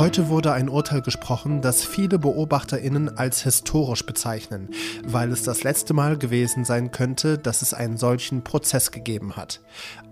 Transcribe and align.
Heute 0.00 0.28
wurde 0.28 0.52
ein 0.52 0.70
Urteil 0.70 1.02
gesprochen, 1.02 1.60
das 1.60 1.84
viele 1.84 2.18
Beobachterinnen 2.18 3.18
als 3.18 3.42
historisch 3.42 4.06
bezeichnen, 4.06 4.70
weil 5.04 5.30
es 5.30 5.42
das 5.42 5.62
letzte 5.62 5.92
Mal 5.92 6.16
gewesen 6.16 6.64
sein 6.64 6.90
könnte, 6.90 7.36
dass 7.36 7.60
es 7.60 7.74
einen 7.74 7.98
solchen 7.98 8.42
Prozess 8.42 8.92
gegeben 8.92 9.36
hat. 9.36 9.60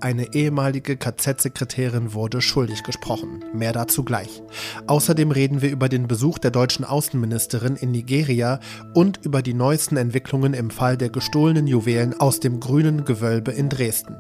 Eine 0.01 0.35
ehemalige 0.35 0.99
KZ-Sekretärin 0.99 2.13
wurde 2.13 2.43
schuldig 2.43 2.83
gesprochen. 2.83 3.43
Mehr 3.55 3.73
dazu 3.73 4.05
gleich. 4.05 4.43
Außerdem 4.89 5.31
reden 5.31 5.63
wir 5.63 5.71
über 5.71 5.89
den 5.89 6.07
Besuch 6.07 6.39
der 6.39 6.51
deutschen 6.51 6.85
Außenministerin 6.85 7.77
in 7.77 7.93
Nigeria 7.93 8.61
und 8.93 9.25
über 9.25 9.41
die 9.41 9.55
neuesten 9.55 9.97
Entwicklungen 9.97 10.53
im 10.53 10.69
Fall 10.69 10.99
der 10.99 11.09
gestohlenen 11.09 11.67
Juwelen 11.67 12.19
aus 12.21 12.41
dem 12.41 12.61
grünen 12.61 13.07
Gewölbe 13.07 13.53
in 13.53 13.71
Dresden. 13.71 14.17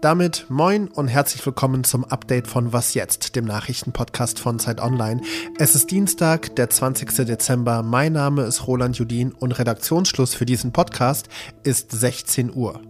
Damit 0.00 0.46
moin 0.48 0.88
und 0.88 1.08
herzlich 1.08 1.44
willkommen 1.44 1.82
zum 1.82 2.04
Update 2.04 2.46
von 2.46 2.72
Was 2.72 2.94
jetzt, 2.94 3.34
dem 3.34 3.44
Nachrichtenpodcast 3.44 4.38
von 4.38 4.58
Zeit 4.58 4.80
Online. 4.80 5.20
Es 5.58 5.74
ist 5.74 5.90
Dienstag, 5.90 6.54
der 6.56 6.70
20. 6.70 7.26
Dezember. 7.26 7.82
Mein 7.82 8.12
Name 8.12 8.42
ist 8.42 8.66
Roland 8.66 8.98
Judin 8.98 9.32
und 9.32 9.58
Redaktionsschluss 9.58 10.34
für 10.34 10.46
diesen 10.46 10.72
Podcast 10.72 11.28
ist 11.62 11.90
16 11.90 12.54
Uhr. 12.54 12.80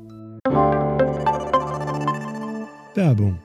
Werbung. 2.95 3.39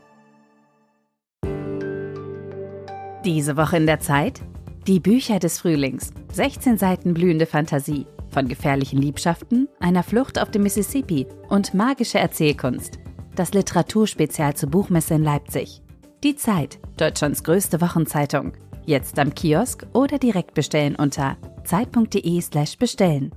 Diese 3.23 3.55
Woche 3.57 3.77
in 3.77 3.85
der 3.85 3.99
Zeit? 3.99 4.41
Die 4.87 4.99
Bücher 4.99 5.37
des 5.37 5.59
Frühlings. 5.59 6.11
16 6.33 6.77
Seiten 6.77 7.13
blühende 7.13 7.45
Fantasie. 7.45 8.07
Von 8.29 8.47
gefährlichen 8.47 8.99
Liebschaften, 8.99 9.67
einer 9.79 10.03
Flucht 10.03 10.39
auf 10.39 10.49
dem 10.49 10.63
Mississippi 10.63 11.27
und 11.49 11.73
magische 11.73 12.17
Erzählkunst 12.17 12.97
das 13.35 13.53
Literaturspezial 13.53 14.55
zur 14.55 14.69
Buchmesse 14.69 15.15
in 15.15 15.23
Leipzig. 15.23 15.81
Die 16.23 16.35
Zeit, 16.35 16.79
Deutschlands 16.97 17.43
größte 17.43 17.81
Wochenzeitung. 17.81 18.53
Jetzt 18.85 19.17
am 19.19 19.33
Kiosk 19.33 19.85
oder 19.93 20.19
direkt 20.19 20.53
bestellen 20.53 20.95
unter 20.95 21.37
zeit.de/slash 21.63 22.77
bestellen. 22.77 23.31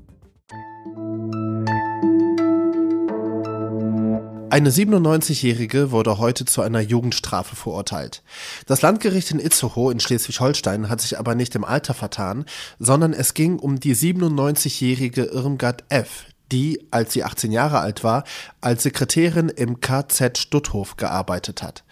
Eine 4.54 4.70
97-Jährige 4.70 5.90
wurde 5.90 6.18
heute 6.18 6.44
zu 6.44 6.62
einer 6.62 6.80
Jugendstrafe 6.80 7.56
verurteilt. 7.56 8.22
Das 8.66 8.82
Landgericht 8.82 9.32
in 9.32 9.40
Itzehoe 9.40 9.90
in 9.90 9.98
Schleswig-Holstein 9.98 10.88
hat 10.88 11.00
sich 11.00 11.18
aber 11.18 11.34
nicht 11.34 11.56
im 11.56 11.64
Alter 11.64 11.92
vertan, 11.92 12.44
sondern 12.78 13.12
es 13.12 13.34
ging 13.34 13.58
um 13.58 13.80
die 13.80 13.96
97-jährige 13.96 15.24
Irmgard 15.24 15.82
F., 15.88 16.26
die, 16.52 16.86
als 16.90 17.12
sie 17.12 17.24
18 17.24 17.52
Jahre 17.52 17.80
alt 17.80 18.04
war, 18.04 18.24
als 18.60 18.82
Sekretärin 18.82 19.48
im 19.48 19.80
KZ 19.80 20.38
Stutthof 20.38 20.96
gearbeitet 20.96 21.62
hat. 21.62 21.84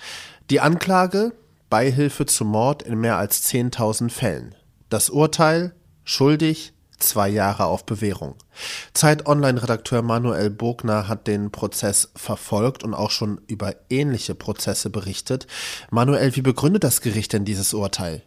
Die 0.50 0.60
Anklage 0.60 1.32
Beihilfe 1.72 2.26
zum 2.26 2.48
Mord 2.48 2.82
in 2.82 3.00
mehr 3.00 3.16
als 3.16 3.50
10.000 3.50 4.10
Fällen. 4.10 4.54
Das 4.90 5.08
Urteil 5.08 5.74
schuldig, 6.04 6.74
zwei 6.98 7.30
Jahre 7.30 7.64
auf 7.64 7.86
Bewährung. 7.86 8.34
Zeit 8.92 9.26
Online-Redakteur 9.26 10.02
Manuel 10.02 10.50
Bogner 10.50 11.08
hat 11.08 11.26
den 11.26 11.50
Prozess 11.50 12.10
verfolgt 12.14 12.84
und 12.84 12.92
auch 12.92 13.10
schon 13.10 13.40
über 13.46 13.74
ähnliche 13.88 14.34
Prozesse 14.34 14.90
berichtet. 14.90 15.46
Manuel, 15.90 16.36
wie 16.36 16.42
begründet 16.42 16.84
das 16.84 17.00
Gericht 17.00 17.32
denn 17.32 17.46
dieses 17.46 17.72
Urteil? 17.72 18.22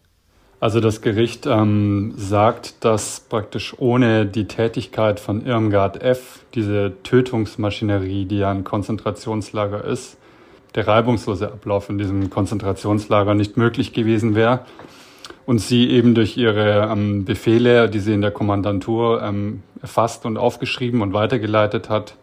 Also 0.60 0.80
das 0.80 1.02
Gericht 1.02 1.46
ähm, 1.46 2.14
sagt, 2.16 2.84
dass 2.84 3.20
praktisch 3.20 3.76
ohne 3.78 4.26
die 4.26 4.48
Tätigkeit 4.48 5.20
von 5.20 5.46
Irmgard 5.46 6.02
F., 6.02 6.40
diese 6.56 6.94
Tötungsmaschinerie, 7.04 8.26
die 8.26 8.40
ja 8.40 8.52
ein 8.52 8.64
Konzentrationslager 8.64 9.84
ist, 9.84 10.18
der 10.76 10.88
reibungslose 10.88 11.48
Ablauf 11.48 11.90
in 11.90 11.98
diesem 11.98 12.30
Konzentrationslager 12.30 13.34
nicht 13.34 13.58
möglich 13.58 13.94
gewesen 13.94 14.36
wäre. 14.36 14.62
Und 15.46 15.60
sie 15.60 15.90
eben 15.90 16.16
durch 16.16 16.38
ihre 16.38 16.90
ähm, 16.92 17.26
Befehle, 17.26 17.90
die 17.90 18.00
sie 18.00 18.14
in 18.14 18.22
der 18.22 18.32
Kommandantur 18.32 19.22
ähm, 19.22 19.62
erfasst 19.82 20.26
und 20.26 20.38
aufgeschrieben 20.38 21.02
und 21.02 21.14
weitergeleitet 21.14 21.90
hat, 21.90 22.16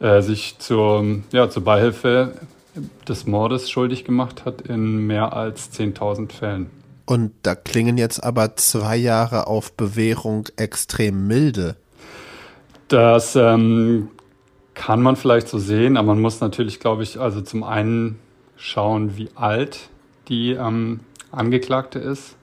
äh, 0.00 0.20
sich 0.20 0.58
zur, 0.58 1.04
ja, 1.32 1.50
zur 1.50 1.64
Beihilfe 1.64 2.34
des 3.08 3.26
Mordes 3.26 3.70
schuldig 3.70 4.04
gemacht 4.04 4.44
hat 4.44 4.60
in 4.60 5.06
mehr 5.06 5.32
als 5.32 5.72
10.000 5.72 6.30
Fällen. 6.30 6.77
Und 7.08 7.32
da 7.42 7.54
klingen 7.54 7.96
jetzt 7.96 8.22
aber 8.22 8.56
zwei 8.56 8.94
Jahre 8.98 9.46
auf 9.46 9.72
Bewährung 9.72 10.46
extrem 10.58 11.26
milde. 11.26 11.76
Das 12.88 13.34
ähm, 13.34 14.10
kann 14.74 15.00
man 15.00 15.16
vielleicht 15.16 15.48
so 15.48 15.58
sehen, 15.58 15.96
aber 15.96 16.08
man 16.08 16.20
muss 16.20 16.42
natürlich, 16.42 16.80
glaube 16.80 17.04
ich, 17.04 17.18
also 17.18 17.40
zum 17.40 17.64
einen 17.64 18.18
schauen, 18.56 19.16
wie 19.16 19.30
alt 19.36 19.88
die 20.28 20.50
ähm, 20.50 21.00
Angeklagte 21.32 21.98
ist. 21.98 22.36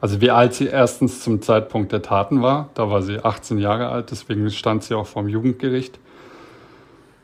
Also 0.00 0.20
wie 0.20 0.30
alt 0.30 0.54
sie 0.54 0.66
erstens 0.66 1.20
zum 1.24 1.42
Zeitpunkt 1.42 1.90
der 1.90 2.02
Taten 2.02 2.40
war. 2.40 2.70
Da 2.74 2.88
war 2.90 3.02
sie 3.02 3.18
18 3.18 3.58
Jahre 3.58 3.88
alt, 3.88 4.12
deswegen 4.12 4.48
stand 4.52 4.84
sie 4.84 4.94
auch 4.94 5.08
vorm 5.08 5.26
Jugendgericht. 5.26 5.98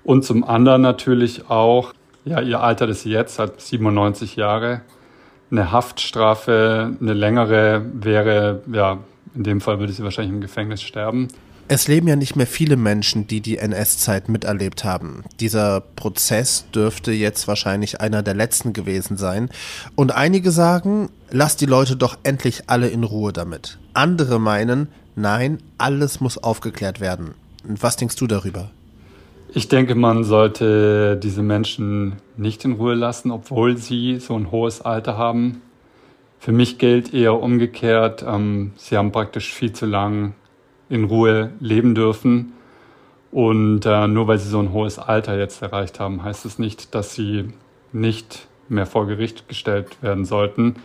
Und 0.03 0.25
zum 0.25 0.43
anderen 0.43 0.83
natürlich 0.83 1.51
auch, 1.51 1.93
ja, 2.25 2.41
ihr 2.41 2.61
Alter 2.61 2.89
ist 2.89 3.05
jetzt, 3.05 3.39
halt 3.39 3.61
97 3.61 4.35
Jahre 4.35 4.81
eine 5.51 5.73
Haftstrafe, 5.73 6.97
eine 7.01 7.13
längere 7.13 7.85
wäre, 7.93 8.63
ja, 8.73 8.99
in 9.35 9.45
dem 9.45 9.61
Fall 9.61 9.79
würde 9.79 9.93
sie 9.93 10.03
wahrscheinlich 10.03 10.35
im 10.35 10.41
Gefängnis 10.41 10.83
sterben. 10.83 11.29
Es 11.73 11.87
leben 11.87 12.09
ja 12.09 12.17
nicht 12.17 12.35
mehr 12.35 12.49
viele 12.49 12.77
Menschen, 12.77 13.29
die 13.29 13.41
die 13.41 13.59
NS-Zeit 13.59 14.29
miterlebt 14.29 14.83
haben. 14.83 15.23
Dieser 15.39 15.81
Prozess 15.81 16.65
dürfte 16.75 17.13
jetzt 17.13 17.47
wahrscheinlich 17.47 18.01
einer 18.01 18.25
der 18.25 18.35
letzten 18.35 18.73
gewesen 18.73 19.17
sein. 19.17 19.51
Und 19.95 20.13
einige 20.13 20.51
sagen, 20.51 21.11
lass 21.31 21.57
die 21.57 21.67
Leute 21.67 21.95
doch 21.95 22.19
endlich 22.25 22.65
alle 22.67 22.89
in 22.89 23.05
Ruhe 23.05 23.33
damit. 23.33 23.79
Andere 23.95 24.41
meinen, 24.41 24.89
nein, 25.15 25.59
alles 25.79 26.21
muss 26.21 26.39
aufgeklärt 26.39 26.99
werden. 26.99 27.35
Und 27.63 27.81
was 27.85 27.95
denkst 27.95 28.17
du 28.17 28.27
darüber? 28.27 28.73
Ich 29.53 29.67
denke, 29.67 29.97
man 29.97 30.23
sollte 30.23 31.17
diese 31.17 31.43
Menschen 31.43 32.17
nicht 32.37 32.65
in 32.65 32.75
Ruhe 32.75 32.95
lassen, 32.95 33.33
obwohl 33.33 33.77
sie 33.77 34.21
so 34.21 34.37
ein 34.37 34.53
hohes 34.53 34.81
Alter 34.81 35.19
haben. 35.19 35.61
Für 36.39 36.53
mich 36.53 36.79
gilt 36.79 37.13
eher 37.13 37.35
umgekehrt, 37.43 38.25
ähm, 38.27 38.73
sie 38.77 38.97
haben 38.97 39.11
praktisch 39.11 39.53
viel 39.53 39.73
zu 39.73 39.87
lang 39.87 40.35
in 40.89 41.03
Ruhe 41.03 41.51
leben 41.59 41.97
dürfen. 41.97 42.53
Und 43.33 43.87
äh, 43.87 44.07
nur 44.07 44.29
weil 44.29 44.39
sie 44.39 44.49
so 44.49 44.61
ein 44.61 44.73
hohes 44.73 45.01
Alter 45.01 45.37
jetzt 45.37 45.61
erreicht 45.63 45.99
haben, 45.99 46.23
heißt 46.23 46.47
es 46.47 46.61
nicht, 46.61 46.95
dass 46.95 47.15
sie 47.15 47.49
nicht 47.93 48.47
mehr 48.69 48.87
vor 48.87 49.09
Gericht 49.09 49.49
gestellt 49.49 50.01
werden 50.01 50.25
sollten. 50.25 50.77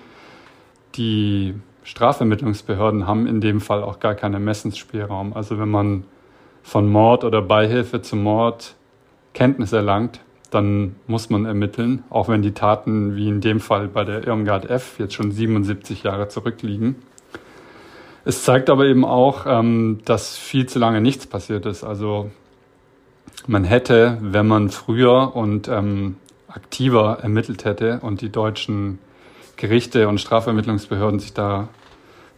Die 0.96 1.54
Strafvermittlungsbehörden 1.84 3.06
haben 3.06 3.28
in 3.28 3.42
dem 3.42 3.62
Fall 3.62 3.84
auch 3.84 4.00
gar 4.00 4.16
keinen 4.16 4.34
Ermessensspielraum. 4.34 5.34
Also 5.34 5.60
wenn 5.60 5.70
man 5.70 6.04
von 6.66 6.90
Mord 6.90 7.24
oder 7.24 7.44
Beihilfe 7.44 8.02
zum 8.02 8.24
Mord 8.24 8.74
Kenntnis 9.36 9.72
erlangt, 9.72 10.20
dann 10.50 10.96
muss 11.06 11.30
man 11.30 11.46
ermitteln, 11.46 12.04
auch 12.10 12.28
wenn 12.28 12.42
die 12.42 12.54
Taten 12.54 13.16
wie 13.16 13.28
in 13.28 13.40
dem 13.40 13.60
Fall 13.60 13.88
bei 13.88 14.04
der 14.04 14.26
Irmgard 14.26 14.68
F 14.68 14.96
jetzt 14.98 15.14
schon 15.14 15.32
77 15.32 16.02
Jahre 16.02 16.28
zurückliegen. 16.28 16.96
Es 18.26 18.44
zeigt 18.44 18.72
aber 18.72 18.86
eben 18.86 19.06
auch, 19.06 19.46
ähm, 19.46 20.00
dass 20.06 20.38
viel 20.38 20.66
zu 20.66 20.80
lange 20.80 21.02
nichts 21.02 21.28
passiert 21.28 21.68
ist. 21.68 21.84
Also 21.84 22.32
man 23.46 23.64
hätte, 23.64 24.18
wenn 24.22 24.48
man 24.48 24.70
früher 24.70 25.36
und 25.36 25.68
ähm, 25.68 26.18
aktiver 26.48 27.20
ermittelt 27.22 27.64
hätte 27.64 28.00
und 28.02 28.22
die 28.22 28.32
deutschen 28.32 28.98
Gerichte 29.56 30.08
und 30.10 30.20
Strafvermittlungsbehörden 30.20 31.20
sich 31.20 31.34
da 31.34 31.68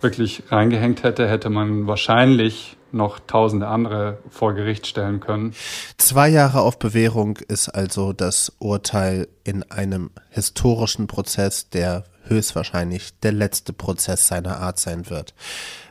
wirklich 0.01 0.43
reingehängt 0.49 1.03
hätte, 1.03 1.29
hätte 1.29 1.49
man 1.49 1.87
wahrscheinlich 1.87 2.75
noch 2.91 3.19
tausende 3.19 3.67
andere 3.67 4.19
vor 4.29 4.53
Gericht 4.53 4.87
stellen 4.87 5.19
können. 5.19 5.53
Zwei 5.97 6.29
Jahre 6.29 6.61
auf 6.61 6.79
Bewährung 6.79 7.37
ist 7.47 7.69
also 7.69 8.13
das 8.13 8.53
Urteil 8.59 9.27
in 9.43 9.63
einem 9.71 10.11
historischen 10.29 11.07
Prozess, 11.07 11.69
der 11.69 12.03
höchstwahrscheinlich 12.23 13.19
der 13.19 13.31
letzte 13.31 13.73
Prozess 13.73 14.27
seiner 14.27 14.59
Art 14.59 14.79
sein 14.79 15.09
wird. 15.09 15.33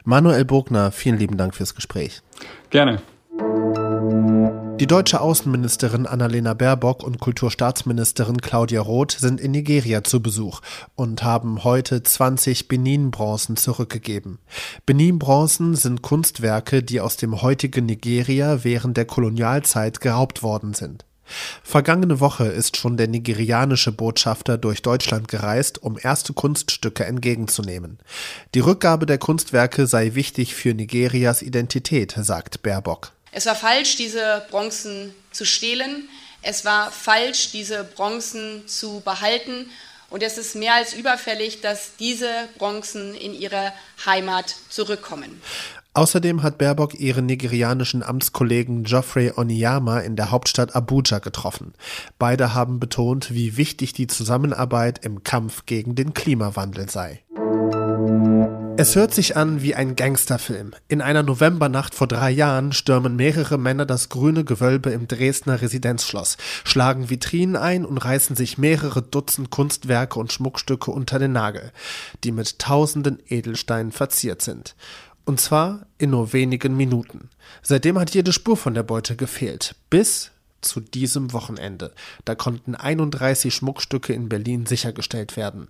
Manuel 0.05 0.45
Bogner, 0.45 0.93
vielen 0.93 1.19
lieben 1.19 1.37
Dank 1.37 1.55
fürs 1.55 1.75
Gespräch. 1.75 2.23
Gerne. 2.71 3.01
Die 4.79 4.87
deutsche 4.87 5.23
Außenministerin 5.23 6.05
Annalena 6.05 6.53
Baerbock 6.53 7.03
und 7.03 7.19
Kulturstaatsministerin 7.19 8.43
Claudia 8.43 8.83
Roth 8.83 9.13
sind 9.13 9.41
in 9.41 9.53
Nigeria 9.53 10.05
zu 10.05 10.21
Besuch 10.21 10.61
und 10.95 11.23
haben 11.23 11.65
heute 11.65 12.03
20 12.03 12.69
Benin-Bronzen 12.69 13.57
zurückgegeben. 13.57 14.39
Benin-Bronzen 14.85 15.77
sind 15.77 16.03
Kunstwerke, 16.03 16.83
die 16.83 17.01
aus 17.01 17.17
dem 17.17 17.41
heutigen 17.41 17.87
Nigeria 17.87 18.65
während 18.65 18.99
der 18.99 19.07
Kolonialzeit 19.07 20.03
geraubt 20.03 20.43
worden 20.43 20.75
sind. 20.75 21.07
Vergangene 21.63 22.21
Woche 22.21 22.45
ist 22.45 22.77
schon 22.77 22.99
der 22.99 23.09
nigerianische 23.09 23.93
Botschafter 23.93 24.59
durch 24.59 24.83
Deutschland 24.83 25.27
gereist, 25.27 25.83
um 25.83 25.97
erste 26.01 26.35
Kunststücke 26.35 27.07
entgegenzunehmen. 27.07 27.99
Die 28.55 28.61
Rückgabe 28.61 29.07
der 29.07 29.19
Kunstwerke 29.19 29.87
sei 29.87 30.15
wichtig 30.15 30.55
für 30.55 30.75
Nigerias 30.75 31.41
Identität, 31.41 32.15
sagt 32.17 32.63
Baerbock. 32.63 33.16
Es 33.37 33.45
war 33.45 33.55
falsch, 33.55 33.97
diese 33.97 34.47
Bronzen 34.51 35.15
zu 35.31 35.45
stehlen. 35.45 36.09
Es 36.41 36.65
war 36.65 36.91
falsch, 36.91 37.51
diese 37.53 37.85
Bronzen 37.85 38.67
zu 38.67 39.01
behalten. 39.05 39.69
Und 40.09 40.23
es 40.23 40.39
ist 40.39 40.57
mehr 40.57 40.73
als 40.73 40.95
überfällig, 40.95 41.61
dass 41.61 41.97
diese 41.99 42.31
Bronzen 42.57 43.15
in 43.15 43.35
ihre 43.35 43.75
Heimat 44.07 44.57
zurückkommen. 44.71 45.43
Außerdem 45.93 46.43
hat 46.43 46.57
Baerbock 46.57 46.95
ihren 46.95 47.27
nigerianischen 47.27 48.03
Amtskollegen 48.03 48.85
Geoffrey 48.85 49.31
Oniyama 49.37 50.01
in 50.01 50.17
der 50.17 50.31
Hauptstadt 50.31 50.75
Abuja 50.75 51.19
getroffen. 51.19 51.75
Beide 52.19 52.55
haben 52.55 52.81
betont, 52.81 53.35
wie 53.35 53.59
wichtig 53.59 53.93
die 53.93 54.07
Zusammenarbeit 54.07 55.05
im 55.05 55.25
Kampf 55.25 55.67
gegen 55.67 55.95
den 55.95 56.15
Klimawandel 56.15 56.89
sei. 56.89 57.23
Es 58.79 58.95
hört 58.95 59.15
sich 59.15 59.39
an 59.39 59.63
wie 59.63 59.75
ein 59.75 59.97
Gangsterfilm. 59.97 60.73
In 60.89 61.01
einer 61.01 61.23
Novembernacht 61.23 61.95
vor 61.95 62.07
drei 62.07 62.31
Jahren 62.31 62.73
stürmen 62.73 63.17
mehrere 63.17 63.57
Männer 63.57 63.87
das 63.87 64.11
grüne 64.11 64.45
Gewölbe 64.45 64.91
im 64.91 65.09
Dresdner 65.09 65.63
Residenzschloss, 65.63 66.37
schlagen 66.63 67.09
Vitrinen 67.09 67.57
ein 67.57 67.87
und 67.87 67.97
reißen 67.97 68.37
sich 68.37 68.59
mehrere 68.59 69.01
Dutzend 69.01 69.49
Kunstwerke 69.51 70.19
und 70.19 70.31
Schmuckstücke 70.31 70.91
unter 70.91 71.19
den 71.19 71.33
Nagel, 71.33 71.73
die 72.23 72.33
mit 72.33 72.59
tausenden 72.59 73.19
Edelsteinen 73.27 73.93
verziert 73.93 74.43
sind. 74.43 74.77
Und 75.25 75.41
zwar 75.41 75.87
in 75.97 76.11
nur 76.11 76.35
wenigen 76.35 76.77
Minuten. 76.77 77.31
Seitdem 77.63 77.99
hat 77.99 78.11
jede 78.11 78.35
Spur 78.35 78.59
von 78.59 78.75
der 78.75 78.83
Beute 78.83 79.17
gefehlt. 79.17 79.75
Bis 79.89 80.33
zu 80.67 80.81
diesem 80.81 81.33
Wochenende. 81.33 81.93
Da 82.25 82.35
konnten 82.35 82.75
31 82.75 83.55
Schmuckstücke 83.55 84.13
in 84.13 84.29
Berlin 84.29 84.67
sichergestellt 84.67 85.37
werden. 85.37 85.69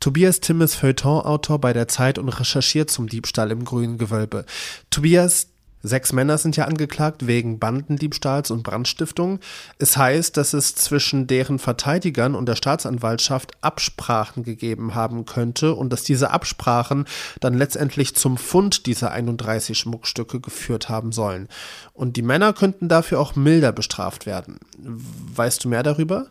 Tobias 0.00 0.40
Timm 0.40 0.62
ist 0.62 0.74
Feuilleton-Autor 0.74 1.60
bei 1.60 1.72
der 1.72 1.86
Zeit 1.86 2.18
und 2.18 2.28
recherchiert 2.28 2.90
zum 2.90 3.08
Diebstahl 3.08 3.50
im 3.50 3.64
Grünen 3.64 3.98
Gewölbe. 3.98 4.46
Tobias, 4.90 5.49
Sechs 5.82 6.12
Männer 6.12 6.36
sind 6.36 6.56
ja 6.56 6.66
angeklagt 6.66 7.26
wegen 7.26 7.58
Bandendiebstahls 7.58 8.50
und 8.50 8.62
Brandstiftung. 8.62 9.40
Es 9.78 9.96
heißt, 9.96 10.36
dass 10.36 10.52
es 10.52 10.74
zwischen 10.74 11.26
deren 11.26 11.58
Verteidigern 11.58 12.34
und 12.34 12.46
der 12.46 12.56
Staatsanwaltschaft 12.56 13.52
Absprachen 13.62 14.42
gegeben 14.42 14.94
haben 14.94 15.24
könnte 15.24 15.74
und 15.74 15.90
dass 15.90 16.02
diese 16.02 16.30
Absprachen 16.30 17.06
dann 17.40 17.54
letztendlich 17.54 18.14
zum 18.14 18.36
Fund 18.36 18.86
dieser 18.86 19.12
31 19.12 19.78
Schmuckstücke 19.78 20.40
geführt 20.40 20.88
haben 20.90 21.12
sollen. 21.12 21.48
Und 21.94 22.16
die 22.16 22.22
Männer 22.22 22.52
könnten 22.52 22.88
dafür 22.88 23.18
auch 23.18 23.34
milder 23.34 23.72
bestraft 23.72 24.26
werden. 24.26 24.58
Weißt 24.78 25.64
du 25.64 25.68
mehr 25.68 25.82
darüber? 25.82 26.26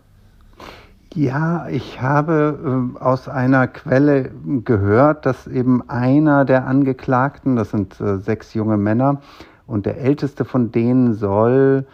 Ja, 1.15 1.67
ich 1.69 2.01
habe 2.01 2.93
äh, 2.95 2.99
aus 2.99 3.27
einer 3.27 3.67
Quelle 3.67 4.29
gehört, 4.63 5.25
dass 5.25 5.47
eben 5.47 5.89
einer 5.89 6.45
der 6.45 6.67
Angeklagten, 6.67 7.55
das 7.55 7.71
sind 7.71 7.99
äh, 7.99 8.17
sechs 8.17 8.53
junge 8.53 8.77
Männer, 8.77 9.21
und 9.65 9.87
der 9.87 9.97
älteste 9.97 10.45
von 10.45 10.71
denen 10.71 11.15
soll 11.15 11.85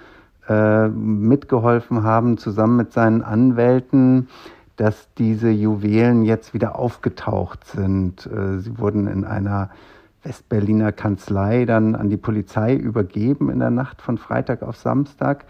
äh, 0.50 0.89
mitgeholfen 0.89 2.03
haben, 2.03 2.38
zusammen 2.38 2.75
mit 2.75 2.91
seinen 2.91 3.21
Anwälten, 3.21 4.27
dass 4.75 5.07
diese 5.17 5.50
Juwelen 5.50 6.23
jetzt 6.23 6.53
wieder 6.53 6.77
aufgetaucht 6.77 7.65
sind. 7.65 8.25
Äh, 8.25 8.59
sie 8.59 8.77
wurden 8.77 9.07
in 9.07 9.23
einer 9.23 9.69
Westberliner 10.23 10.91
Kanzlei 10.91 11.65
dann 11.65 11.95
an 11.95 12.09
die 12.09 12.17
Polizei 12.17 12.75
übergeben 12.75 13.50
in 13.50 13.59
der 13.59 13.71
Nacht 13.71 14.01
von 14.01 14.17
Freitag 14.17 14.62
auf 14.62 14.75
Samstag. 14.75 15.45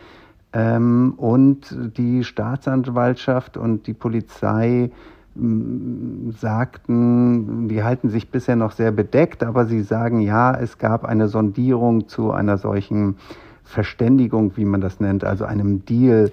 Ähm, 0.56 1.16
und 1.18 1.76
die 1.98 2.24
Staatsanwaltschaft 2.24 3.58
und 3.58 3.88
die 3.88 3.94
Polizei 3.94 4.90
mm, 5.36 6.32
sagten, 6.32 7.68
die 7.68 7.84
halten 7.84 8.10
sich 8.10 8.32
bisher 8.32 8.56
noch 8.56 8.72
sehr 8.72 8.94
bedeckt, 8.94 9.44
aber 9.44 9.66
sie 9.66 9.82
sagen, 9.82 10.22
ja, 10.22 10.58
es 10.58 10.78
gab 10.78 11.04
eine 11.04 11.28
Sondierung 11.28 12.08
zu 12.08 12.32
einer 12.32 12.58
solchen 12.58 13.18
Verständigung, 13.66 14.56
wie 14.56 14.64
man 14.64 14.80
das 14.80 15.02
nennt, 15.02 15.26
also 15.26 15.44
einem 15.44 15.84
Deal. 15.84 16.32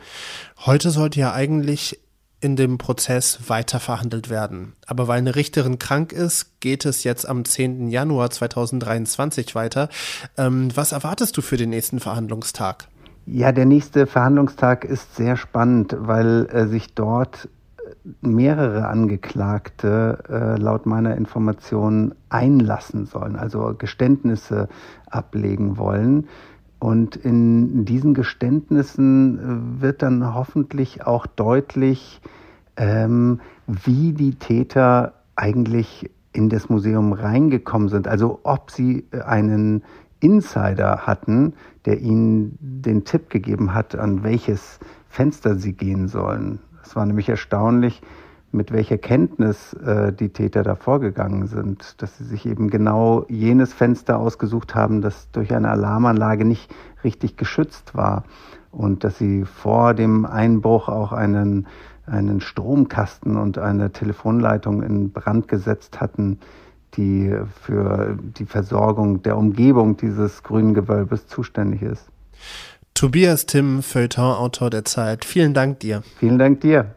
Heute 0.67 0.91
sollte 0.91 1.19
ja 1.19 1.33
eigentlich 1.33 1.99
in 2.39 2.55
dem 2.55 2.79
Prozess 2.79 3.49
weiter 3.49 3.81
verhandelt 3.81 4.29
werden. 4.31 4.75
Aber 4.87 5.09
weil 5.09 5.19
eine 5.19 5.35
Richterin 5.35 5.79
krank 5.79 6.13
ist, 6.13 6.61
geht 6.61 6.85
es 6.85 7.03
jetzt 7.03 7.29
am 7.29 7.45
10. 7.45 7.89
Januar 7.89 8.31
2023 8.31 9.55
weiter. 9.55 9.89
Ähm, 10.37 10.69
was 10.75 10.93
erwartest 10.93 11.37
du 11.37 11.43
für 11.43 11.57
den 11.57 11.71
nächsten 11.71 12.01
Verhandlungstag? 12.01 12.89
Ja, 13.25 13.53
der 13.53 13.67
nächste 13.67 14.07
Verhandlungstag 14.07 14.85
ist 14.85 15.15
sehr 15.15 15.37
spannend, 15.37 15.97
weil 15.97 16.49
äh, 16.51 16.67
sich 16.67 16.95
dort 16.95 17.49
äh, 17.79 18.27
mehrere 18.27 18.89
Angeklagte 18.89 20.19
äh, 20.29 20.61
laut 20.61 20.87
meiner 20.87 21.17
Information 21.17 22.15
einlassen 22.31 23.07
sollen, 23.07 23.37
also 23.37 23.75
Geständnisse 23.79 24.69
ablegen 25.09 25.77
wollen. 25.77 26.27
Und 26.81 27.15
in 27.15 27.85
diesen 27.85 28.13
Geständnissen 28.13 29.39
äh, 29.39 29.83
wird 29.83 30.03
dann 30.03 30.35
hoffentlich 30.35 31.07
auch 31.07 31.27
deutlich, 31.27 32.21
ähm, 32.77 33.41
wie 33.69 34.15
die 34.15 34.35
Täter 34.35 35.13
eigentlich 35.37 36.11
in 36.33 36.49
das 36.49 36.69
Museum 36.69 37.13
reingekommen 37.13 37.89
sind. 37.89 38.09
Also 38.09 38.41
ob 38.43 38.73
sie 38.73 39.07
einen 39.25 39.85
Insider 40.23 41.07
hatten, 41.07 41.55
der 41.85 42.01
ihnen 42.01 42.57
den 42.61 43.05
Tipp 43.05 43.29
gegeben 43.29 43.75
hat, 43.75 43.97
an 43.97 44.23
welches 44.23 44.79
Fenster 45.09 45.57
sie 45.57 45.73
gehen 45.73 46.09
sollen. 46.09 46.61
Es 46.83 46.97
war 46.97 47.05
nämlich 47.05 47.29
erstaunlich, 47.29 48.01
mit 48.53 48.71
welcher 48.71 48.99
Kenntnis 48.99 49.73
äh, 49.75 50.13
die 50.13 50.29
Täter 50.29 50.63
da 50.63 50.75
vorgegangen 50.77 51.47
sind, 51.47 52.01
dass 52.03 52.19
sie 52.19 52.25
sich 52.25 52.47
eben 52.47 52.69
genau 52.69 53.25
jenes 53.29 53.73
Fenster 53.73 54.19
ausgesucht 54.19 54.75
haben, 54.75 55.01
das 55.01 55.31
durch 55.33 55.55
eine 55.55 55.71
Alarmanlage 55.71 56.45
nicht 56.45 56.73
richtig 57.03 57.37
geschützt 57.37 57.95
war 57.95 58.25
und 58.71 59.05
dass 59.05 59.19
sie 59.19 59.45
vor 59.45 59.95
dem 59.95 60.27
Einbruch 60.27 60.89
auch 60.89 61.13
einen, 61.13 61.67
einen 62.07 62.41
Stromkasten 62.41 63.37
und 63.37 63.59
eine 63.59 63.91
Telefonleitung 63.91 64.83
in 64.83 65.13
Brand 65.13 65.49
gesetzt 65.49 66.01
hatten, 66.01 66.39
die 66.97 67.35
für 67.63 68.19
die 68.39 68.45
Versorgung 68.47 69.23
der 69.23 69.37
Umgebung 69.37 69.97
dieses 69.97 70.43
grünen 70.43 70.75
Gewölbes 70.75 71.27
zuständig 71.27 71.83
ist. 71.83 72.07
Tobias 72.95 73.47
Timm, 73.47 73.83
Feuilleton-Autor 73.83 74.71
der 74.71 74.85
Zeit, 74.85 75.25
vielen 75.25 75.55
Dank 75.55 75.81
dir. 75.81 76.03
Vielen 76.19 76.39
Dank 76.39 76.61
dir. 76.61 76.95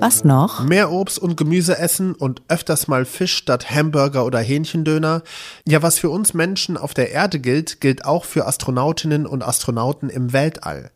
Was 0.00 0.22
noch? 0.22 0.62
Mehr 0.62 0.92
Obst 0.92 1.18
und 1.18 1.36
Gemüse 1.36 1.76
essen 1.76 2.14
und 2.14 2.42
öfters 2.46 2.86
mal 2.86 3.04
Fisch 3.04 3.34
statt 3.34 3.68
Hamburger 3.68 4.24
oder 4.24 4.38
Hähnchendöner. 4.38 5.22
Ja, 5.66 5.82
was 5.82 5.98
für 5.98 6.08
uns 6.08 6.34
Menschen 6.34 6.76
auf 6.76 6.94
der 6.94 7.10
Erde 7.10 7.40
gilt, 7.40 7.80
gilt 7.80 8.04
auch 8.04 8.24
für 8.24 8.46
Astronautinnen 8.46 9.26
und 9.26 9.42
Astronauten 9.42 10.08
im 10.08 10.32
Weltall. 10.32 10.92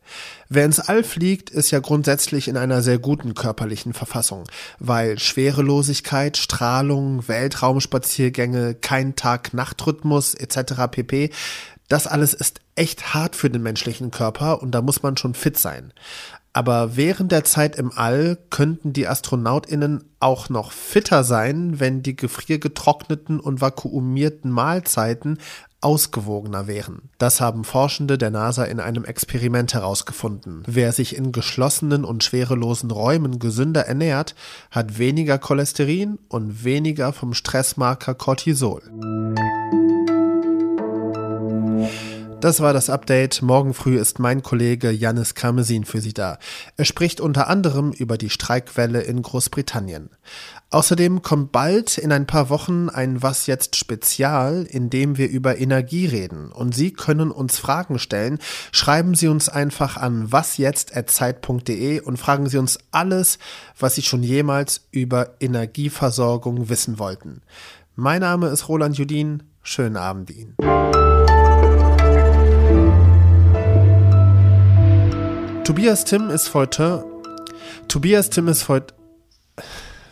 Wer 0.47 0.63
ins 0.63 0.79
All 0.79 1.03
fliegt, 1.03 1.49
ist 1.49 1.71
ja 1.71 1.79
grundsätzlich 1.79 2.47
in 2.47 2.55
einer 2.55 2.81
sehr 2.81 2.97
guten 2.97 3.33
körperlichen 3.33 3.91
Verfassung, 3.91 4.45
weil 4.79 5.19
Schwerelosigkeit, 5.19 6.37
Strahlung, 6.37 7.27
Weltraumspaziergänge, 7.27 8.73
kein 8.75 9.17
Tag-Nacht-Rhythmus 9.17 10.33
etc. 10.33 10.75
pp. 10.89 11.29
Das 11.89 12.07
alles 12.07 12.33
ist 12.33 12.61
echt 12.75 13.13
hart 13.13 13.35
für 13.35 13.49
den 13.49 13.63
menschlichen 13.63 14.11
Körper 14.11 14.61
und 14.61 14.71
da 14.71 14.81
muss 14.81 15.03
man 15.03 15.17
schon 15.17 15.33
fit 15.33 15.57
sein. 15.57 15.91
Aber 16.53 16.95
während 16.95 17.31
der 17.31 17.43
Zeit 17.43 17.75
im 17.75 17.91
All 17.91 18.37
könnten 18.51 18.93
die 18.93 19.07
AstronautInnen 19.07 20.03
auch 20.19 20.49
noch 20.49 20.71
fitter 20.71 21.23
sein, 21.23 21.79
wenn 21.79 22.03
die 22.03 22.15
gefriergetrockneten 22.15 23.39
und 23.39 23.59
vakuumierten 23.59 24.51
Mahlzeiten 24.51 25.39
ausgewogener 25.81 26.67
wären. 26.67 27.09
Das 27.17 27.41
haben 27.41 27.63
Forschende 27.63 28.17
der 28.17 28.29
NASA 28.29 28.63
in 28.63 28.79
einem 28.79 29.03
Experiment 29.03 29.73
herausgefunden. 29.73 30.63
Wer 30.65 30.93
sich 30.93 31.17
in 31.17 31.31
geschlossenen 31.31 32.05
und 32.05 32.23
schwerelosen 32.23 32.91
Räumen 32.91 33.39
gesünder 33.39 33.87
ernährt, 33.87 34.35
hat 34.71 34.97
weniger 34.97 35.39
Cholesterin 35.39 36.19
und 36.29 36.63
weniger 36.63 37.11
vom 37.11 37.33
Stressmarker 37.33 38.13
Cortisol. 38.13 38.81
Das 42.43 42.59
war 42.59 42.73
das 42.73 42.89
Update. 42.89 43.41
Morgen 43.41 43.73
früh 43.73 43.97
ist 43.97 44.19
mein 44.19 44.43
Kollege 44.43 44.91
Janis 44.91 45.33
Karmesin 45.33 45.85
für 45.85 46.01
Sie 46.01 46.11
da. 46.11 46.39
Er 46.75 46.83
spricht 46.83 47.21
unter 47.21 47.47
anderem 47.47 47.93
über 47.93 48.17
die 48.17 48.29
Streikwelle 48.29 48.99
in 48.99 49.21
Großbritannien. 49.21 50.09
Außerdem 50.69 51.21
kommt 51.21 51.53
bald 51.53 51.97
in 51.97 52.11
ein 52.11 52.27
paar 52.27 52.49
Wochen 52.49 52.89
ein 52.89 53.23
Was 53.23 53.47
jetzt 53.47 53.77
Spezial, 53.77 54.67
in 54.69 54.89
dem 54.89 55.17
wir 55.17 55.29
über 55.29 55.57
Energie 55.57 56.05
reden. 56.05 56.51
Und 56.51 56.75
Sie 56.75 56.91
können 56.91 57.31
uns 57.31 57.59
Fragen 57.59 57.97
stellen. 57.97 58.39
Schreiben 58.73 59.15
Sie 59.15 59.29
uns 59.29 59.47
einfach 59.47 59.95
an 59.95 60.29
wasjetzt.zeit.de 60.33 62.01
und 62.01 62.17
fragen 62.17 62.49
Sie 62.49 62.57
uns 62.57 62.77
alles, 62.91 63.39
was 63.79 63.95
Sie 63.95 64.01
schon 64.01 64.21
jemals 64.21 64.81
über 64.91 65.35
Energieversorgung 65.39 66.67
wissen 66.67 66.99
wollten. 66.99 67.41
Mein 67.95 68.19
Name 68.19 68.47
ist 68.47 68.67
Roland 68.67 68.97
Judin. 68.97 69.43
Schönen 69.61 69.95
Abend 69.95 70.29
Ihnen. 70.29 70.57
Tobias 75.63 76.03
Tim 76.03 76.29
ist 76.29 76.53
heute. 76.53 77.05
Tobias 77.87 78.29
Tim 78.29 78.49
ist 78.49 78.67
heute. 78.67 78.93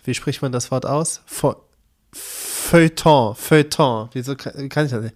Wie 0.06 0.14
spricht 0.14 0.42
man 0.42 0.54
das 0.54 0.72
Wort 0.72 0.86
aus? 0.86 1.22
Feuilleton, 2.14 3.36
Feuilleton. 3.36 4.10
Wieso 4.14 4.36
kann, 4.36 4.54
ich 4.64 4.70
das 4.70 4.92
nicht? 4.94 5.16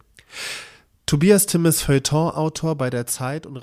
Tobias 1.05 1.45
Timm 1.45 1.65
ist 1.65 1.83
Feuilleton-Autor 1.83 2.75
bei 2.75 2.89
der 2.89 3.07
Zeit 3.07 3.45
und 3.45 3.55